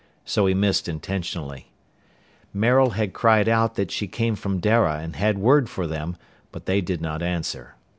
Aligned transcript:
So 0.25 0.47
he 0.47 0.55
missed 0.55 0.89
intentionally. 0.89 1.71
Maril 2.55 2.89
had 2.97 3.13
cried 3.13 3.47
out 3.47 3.75
that 3.75 3.91
she 3.91 4.07
came 4.07 4.33
from 4.35 4.57
Dara 4.57 4.97
and 4.97 5.15
had 5.15 5.37
word 5.37 5.69
for 5.69 5.85
them, 5.85 6.17
but 6.51 6.65
they 6.65 6.81
did 6.81 7.01
not 7.01 7.21
answer. 7.21 7.75